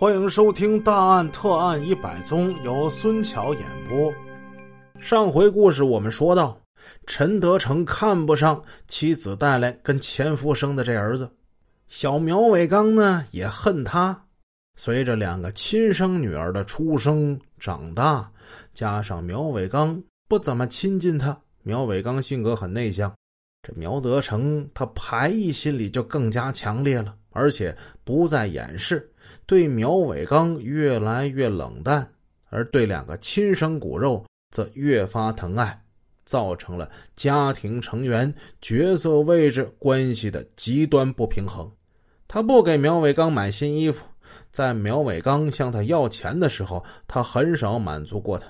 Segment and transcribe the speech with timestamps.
[0.00, 4.10] 欢迎收听《大案特案一百宗》，由孙桥演播。
[4.98, 6.58] 上回故事我们说到，
[7.06, 11.30] 陈德成看不上妻子带来跟前夫生的这儿子，
[11.86, 14.18] 小苗伟刚呢也恨他。
[14.74, 18.26] 随着两个亲生女儿的出生长大，
[18.72, 23.14] 加上苗伟刚不怎么亲近他，苗伟刚性格很内向，
[23.62, 29.06] 这苗德成他排异心理就更加强烈了，而且不再掩饰。
[29.50, 32.08] 对苗伟刚越来越冷淡，
[32.50, 35.82] 而对两个亲生骨肉则越发疼爱，
[36.24, 41.68] 造成了家庭成员角色位置关系的极端不平衡。
[42.28, 44.04] 他不给苗伟刚买新衣服，
[44.52, 48.46] 在苗伟刚向他要钱的时候，他很少满足过他。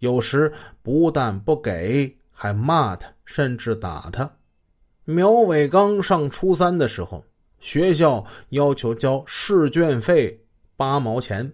[0.00, 4.30] 有时不但不给，还骂他，甚至打他。
[5.06, 7.24] 苗伟刚上初三的时候。
[7.66, 10.40] 学校要求交试卷费
[10.76, 11.52] 八毛钱，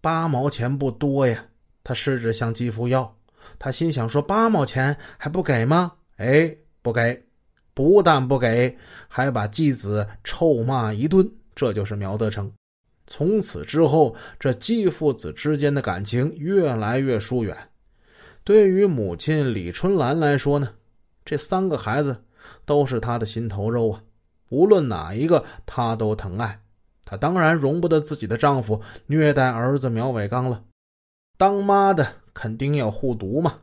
[0.00, 1.44] 八毛钱不多呀。
[1.82, 3.12] 他试着向继父要，
[3.58, 7.20] 他心想说：“八毛钱还不给吗？”哎，不给，
[7.74, 8.72] 不但不给，
[9.08, 11.28] 还把继子臭骂一顿。
[11.56, 12.48] 这就是苗德成。
[13.08, 17.56] 从此之后，这继父子之间的感情越来越疏远。
[18.44, 20.72] 对于母亲李春兰来说呢，
[21.24, 22.16] 这三个孩子
[22.64, 24.00] 都是他的心头肉啊。
[24.48, 26.60] 无论哪一个，她都疼爱。
[27.04, 30.62] 她当然容不得自己的丈夫虐待儿子苗伟刚了。
[31.36, 33.54] 当妈的肯定要护犊嘛，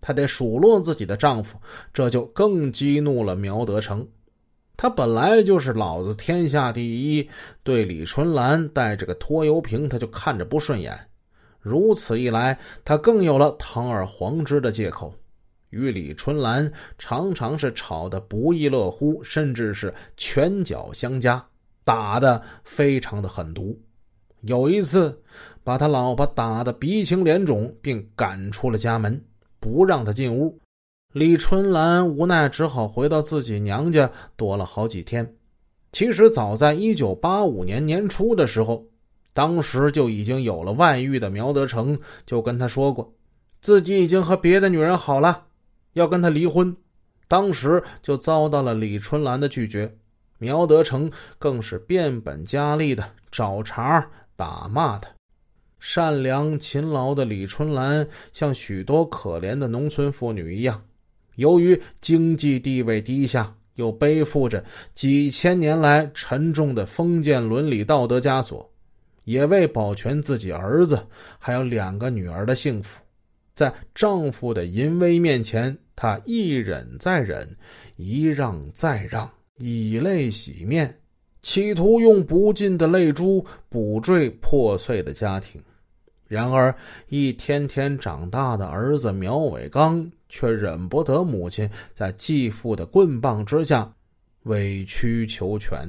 [0.00, 1.58] 她得数落自己的丈夫，
[1.92, 4.06] 这就更激怒了苗德成。
[4.76, 7.28] 他本来就是老子天下第一，
[7.62, 10.98] 对李春兰带着个拖油瓶，他就看着不顺眼。
[11.60, 15.12] 如此一来，他更有了堂而皇之的借口。
[15.70, 21.44] 与李春兰常常是吵得不亦乐乎，甚至是拳脚相加，
[21.84, 23.76] 打得非常的狠毒。
[24.42, 25.20] 有一次，
[25.62, 29.22] 把他老婆打得鼻青脸肿，并赶出了家门，
[29.58, 30.58] 不让他进屋。
[31.12, 35.36] 李春兰无奈，只好回到自己娘家躲了好几天。
[35.92, 38.86] 其实，早在一九八五年年初的时候，
[39.34, 43.12] 当时就已经有了外遇的苗德成就跟他说过，
[43.60, 45.46] 自己已经和别的女人好了。
[45.92, 46.76] 要跟他离婚，
[47.28, 49.92] 当时就遭到了李春兰的拒绝。
[50.38, 55.10] 苗德成更是变本加厉的找茬打骂他。
[55.78, 60.82] 善良勤劳的李春兰像许多可怜的农村妇女一样，
[61.36, 64.64] 由于经济地位低下，又背负着
[64.94, 68.70] 几千年来沉重的封建伦理道德枷锁，
[69.24, 71.06] 也为保全自己儿子
[71.38, 73.00] 还有两个女儿的幸福。
[73.60, 77.46] 在丈夫的淫威面前，她一忍再忍，
[77.96, 80.98] 一让再让，以泪洗面，
[81.42, 85.62] 企图用不尽的泪珠补缀破碎的家庭。
[86.26, 86.74] 然而，
[87.10, 93.92] 一天天长大的儿子苗伟刚却忍不得母亲在继父的棍棒之下
[94.44, 95.86] 委曲求全。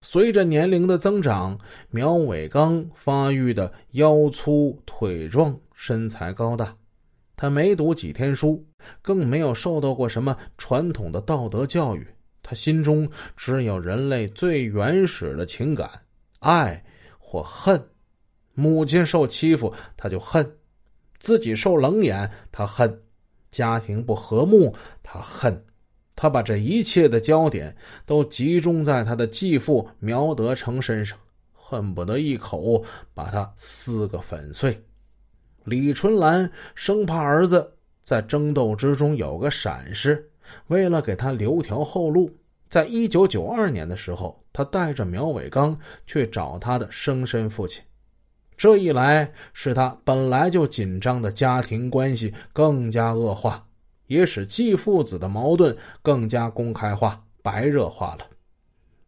[0.00, 1.56] 随着年龄的增长，
[1.88, 6.76] 苗伟刚发育的腰粗腿壮，身材高大。
[7.36, 8.66] 他没读几天书，
[9.02, 12.06] 更没有受到过什么传统的道德教育。
[12.42, 15.90] 他心中只有人类最原始的情感：
[16.38, 16.82] 爱
[17.18, 17.78] 或恨。
[18.54, 20.42] 母亲受欺负，他就恨；
[21.18, 22.88] 自己受冷眼，他恨；
[23.50, 25.62] 家庭不和睦，他恨。
[26.14, 27.76] 他把这一切的焦点
[28.06, 31.18] 都集中在他的继父苗德成身上，
[31.52, 32.82] 恨不得一口
[33.12, 34.82] 把他撕个粉碎。
[35.66, 37.72] 李春兰生怕儿子
[38.04, 40.30] 在争斗之中有个闪失，
[40.68, 42.30] 为了给他留条后路，
[42.68, 47.82] 在一九九二年的时候，他带着苗伟刚去找他的生身父亲。
[48.56, 53.66] 这一来，使他本来就紧张的家庭关系更加恶化，
[54.06, 58.35] 也使继父子的矛盾更加公开化、白热化了。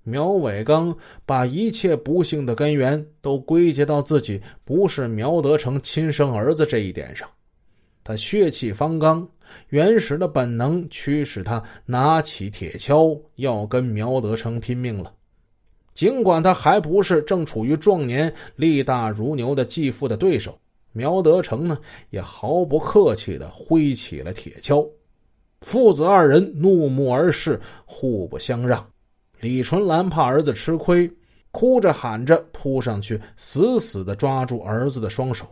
[0.08, 0.96] 苗伟刚
[1.26, 7.28] 把一切不幸的根源都归结到自己不是苗德成亲生儿子这一点上，
[8.02, 9.28] 他血气方刚，
[9.68, 15.12] 原始的本能驱使他拿起铁锹要跟苗德成拼命了。
[15.92, 20.58] 尽管他还不是正处于壮年、力大如牛的继父的对手，
[20.92, 21.76] 苗德成呢
[22.08, 24.88] 也毫不客气的挥起了铁锹，
[25.60, 28.88] 父子二人怒目而视，互不相让。
[29.40, 31.10] 李春兰怕儿子吃亏，
[31.50, 35.46] 哭着喊着扑上去，死死的抓住儿子的双手。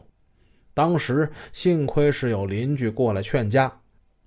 [0.75, 3.73] 当时幸亏是有邻居过来劝架，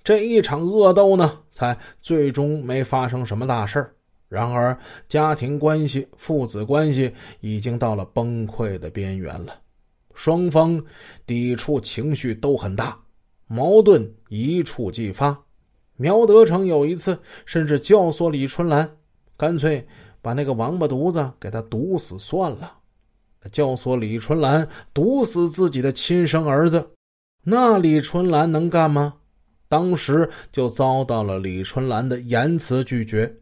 [0.03, 3.87] 这一场恶斗呢，才最终没发生什么大事
[4.27, 4.77] 然而
[5.07, 9.59] 家庭关系、父子关系已经到了崩溃的边缘了，
[10.13, 10.81] 双方
[11.25, 12.95] 抵触情绪都很大，
[13.47, 15.37] 矛盾一触即发。
[15.97, 18.89] 苗德成有一次甚至教唆李春兰，
[19.39, 19.87] 干脆
[20.21, 22.73] 把那个王八犊子给他毒死算了。
[23.53, 26.85] 教唆李春兰毒死自己的亲生儿子，
[27.41, 29.13] 那李春兰能干吗？
[29.69, 33.33] 当时就遭到了李春兰的严词拒绝。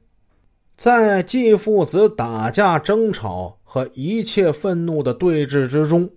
[0.75, 6.07] 在继父子打架争吵和一切愤怒的对峙之中，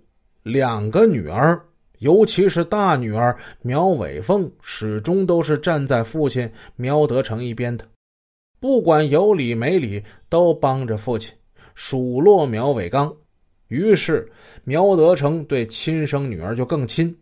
[0.43, 1.59] 两个女儿，
[1.97, 7.83] 尤其是大女儿苗伟凤，始终都是站在父亲苗德成一边的，
[8.61, 11.33] 不管有理没理，都帮着父亲
[11.73, 13.11] 数落苗伟刚。
[13.69, 14.31] 于是，
[14.63, 17.17] 苗德成对亲生女儿就更亲，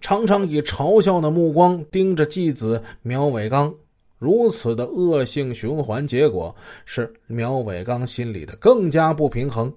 [0.00, 3.74] 常常以嘲笑的目光盯着继子苗伟刚。
[4.16, 6.54] 如此的恶性循环，结果
[6.84, 9.74] 是苗伟刚心里的更加不平衡，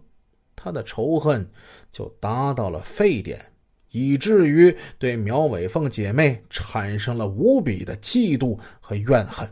[0.55, 1.43] 他的仇恨
[1.91, 3.43] 就达到了沸点，
[3.89, 9.49] 以至于对苗伟凤姐妹产生了无比的嫉妒和怨恨。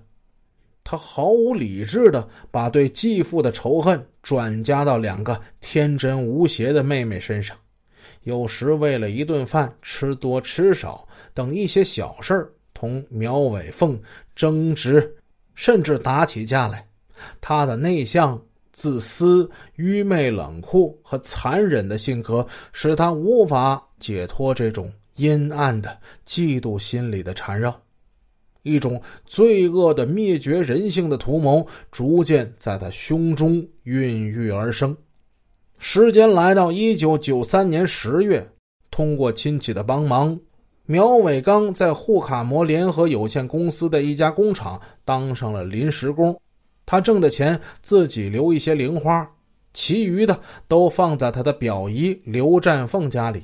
[0.89, 7.57] 他毫无理智的把对继父的仇恨转嫁到两个天真无邪的妹妹身上，
[8.23, 14.01] 有时为了一顿饭吃多吃少等一些小事同苗伟凤
[14.33, 15.13] 争执，
[15.55, 16.87] 甚至打起架来。
[17.41, 18.41] 他的内向、
[18.71, 27.77] 自私、愚昧、冷酷和残忍的性格，使他无法解脱这种阴暗的嫉妒心理的缠绕。
[28.67, 34.95] 一种罪恶的灭绝人性的图谋逐渐在他胸中孕育而生。
[35.79, 38.47] 时间来到一九九三年十月，
[38.91, 40.37] 通过亲戚的帮忙，
[40.85, 46.37] 苗伟刚在沪卡摩联合有限公司的一家工厂当上了临时工。
[46.85, 49.29] 他挣的钱自己留一些零花，
[49.73, 53.43] 其余的都放在他的表姨刘占凤家里。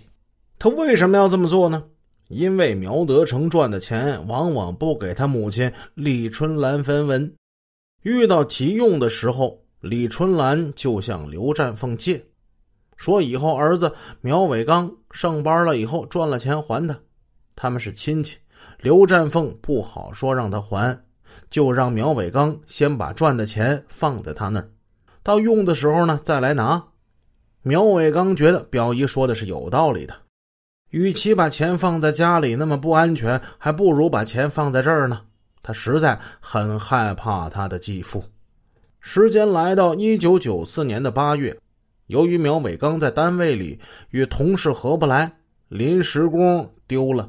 [0.57, 1.83] 他为什么要这么做呢？
[2.29, 7.35] 因为苗德成赚的钱往往不给他母亲李春兰分文，
[8.01, 12.25] 遇到急用的时候，李春兰就向刘占凤借，
[12.95, 16.99] 说以后儿子苗伟刚上班了以后赚了钱还他。
[17.55, 18.37] 他们是亲戚，
[18.79, 21.03] 刘占凤不好说让他还，
[21.49, 24.71] 就让苗伟刚先把赚的钱放在他那儿，
[25.21, 26.83] 到用的时候呢再来拿。
[27.61, 30.22] 苗伟刚觉得表姨说的是有道理的。
[30.93, 35.21] 与其把钱放在家里那么不安全，还不如把钱放在这儿呢。
[35.63, 38.23] 他实在很害怕他的继父。
[38.99, 41.57] 时间来到一九九四年的八月，
[42.07, 43.79] 由于苗伟刚在单位里
[44.11, 45.35] 与同事合不来，
[45.67, 47.27] 临时工丢了。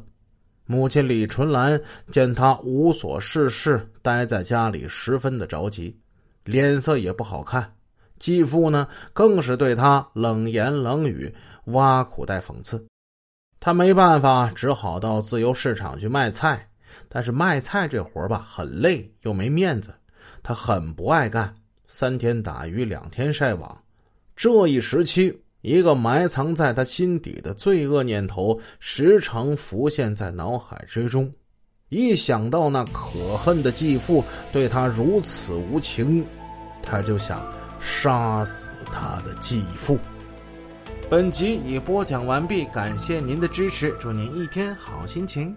[0.67, 1.81] 母亲李纯兰
[2.11, 5.99] 见他无所事事，待在家里，十分的着急，
[6.45, 7.73] 脸色也不好看。
[8.19, 11.35] 继父呢，更是对他冷言冷语，
[11.69, 12.85] 挖苦带讽刺。
[13.65, 16.69] 他没办法，只好到自由市场去卖菜。
[17.09, 19.91] 但是卖菜这活吧，很累又没面子，
[20.43, 21.55] 他很不爱干。
[21.89, 23.83] 三天打鱼两天晒网，
[24.37, 31.33] 这一时期，一个埋藏在他心底的罪恶念头时常浮现在脑海之中。
[31.89, 34.23] 一想到那可恨的继父
[34.53, 36.23] 对他如此无情，
[36.83, 37.43] 他就想
[37.81, 39.99] 杀死他的继父。
[41.15, 45.57] 本集已播讲完毕，感谢您的支持，祝您一天好心情。